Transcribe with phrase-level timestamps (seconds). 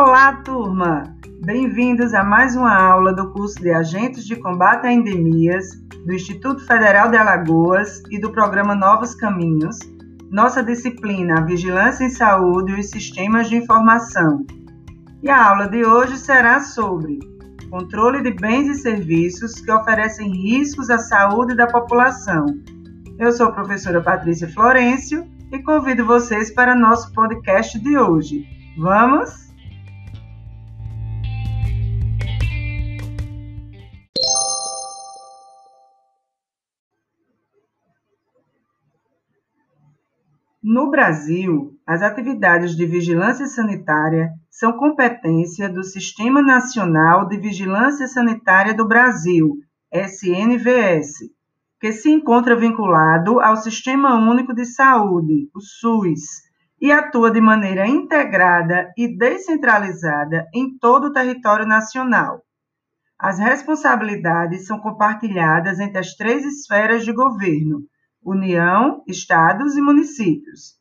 [0.00, 1.02] Olá, turma!
[1.44, 5.74] Bem-vindos a mais uma aula do curso de Agentes de Combate a Endemias
[6.06, 9.76] do Instituto Federal de Alagoas e do programa Novos Caminhos.
[10.30, 14.46] Nossa disciplina Vigilância em Saúde e os Sistemas de Informação.
[15.20, 17.18] E a aula de hoje será sobre
[17.68, 22.46] controle de bens e serviços que oferecem riscos à saúde da população.
[23.18, 28.46] Eu sou a professora Patrícia Florencio e convido vocês para nosso podcast de hoje.
[28.78, 29.48] Vamos?
[40.70, 48.74] No Brasil, as atividades de vigilância sanitária são competência do Sistema Nacional de Vigilância Sanitária
[48.74, 49.54] do Brasil,
[49.90, 51.30] SNVS,
[51.80, 56.42] que se encontra vinculado ao Sistema Único de Saúde, o SUS,
[56.78, 62.42] e atua de maneira integrada e descentralizada em todo o território nacional.
[63.18, 67.86] As responsabilidades são compartilhadas entre as três esferas de governo
[68.22, 70.76] União, Estados e municípios.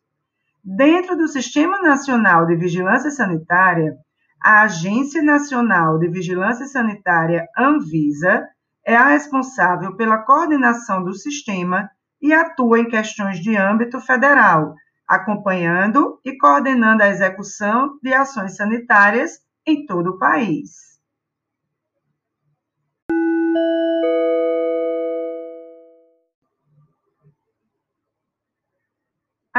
[0.64, 3.96] Dentro do Sistema Nacional de Vigilância Sanitária,
[4.42, 8.48] a Agência Nacional de Vigilância Sanitária, Anvisa,
[8.86, 11.90] é a responsável pela coordenação do sistema
[12.22, 14.76] e atua em questões de âmbito federal,
[15.08, 20.87] acompanhando e coordenando a execução de ações sanitárias em todo o país.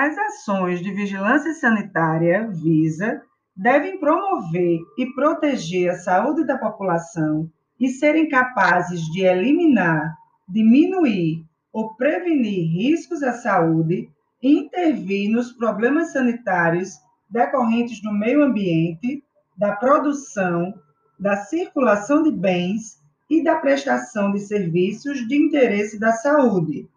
[0.00, 3.20] As ações de vigilância sanitária, VISA,
[3.56, 7.50] devem promover e proteger a saúde da população
[7.80, 10.16] e serem capazes de eliminar,
[10.48, 14.08] diminuir ou prevenir riscos à saúde
[14.40, 16.90] e intervir nos problemas sanitários
[17.28, 19.24] decorrentes do meio ambiente,
[19.56, 20.74] da produção,
[21.18, 26.88] da circulação de bens e da prestação de serviços de interesse da saúde.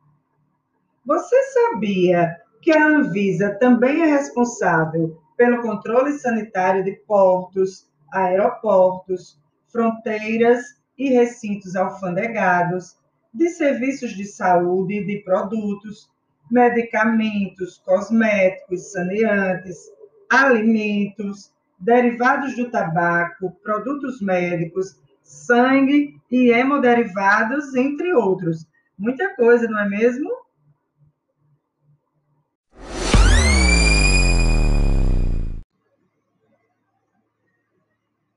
[1.04, 9.40] Você sabia que a Anvisa também é responsável pelo controle sanitário de portos, aeroportos,
[9.72, 12.98] fronteiras e recintos alfandegados,
[13.34, 16.10] de serviços de saúde, de produtos,
[16.52, 19.90] medicamentos, cosméticos, saneantes,
[20.30, 28.68] alimentos, derivados do tabaco, produtos médicos, sangue e hemoderivados, entre outros.
[28.98, 30.30] Muita coisa, não é mesmo?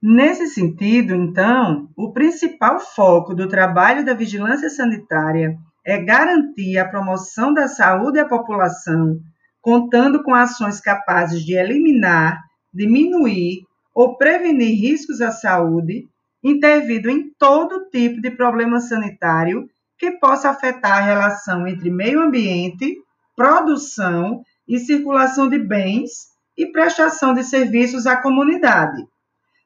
[0.06, 7.54] Nesse sentido, então, o principal foco do trabalho da vigilância sanitária é garantir a promoção
[7.54, 9.18] da saúde da população,
[9.62, 12.38] contando com ações capazes de eliminar,
[12.70, 13.62] diminuir
[13.94, 16.06] ou prevenir riscos à saúde,
[16.42, 19.66] intervindo em todo tipo de problema sanitário
[19.98, 22.94] que possa afetar a relação entre meio ambiente,
[23.34, 26.10] produção e circulação de bens
[26.58, 29.02] e prestação de serviços à comunidade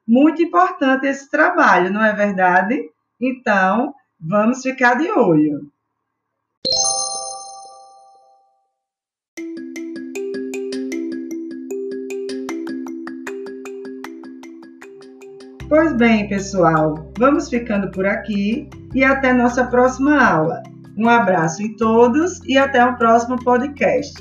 [0.09, 2.81] muito importante esse trabalho, não é verdade?
[3.21, 5.71] Então, vamos ficar de olho.
[15.69, 20.63] Pois bem, pessoal, vamos ficando por aqui e até nossa próxima aula.
[20.97, 24.11] Um abraço em todos e até o próximo podcast.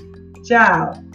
[0.44, 1.07] Tchau!